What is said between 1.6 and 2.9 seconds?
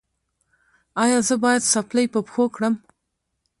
څپلۍ په پښو کړم؟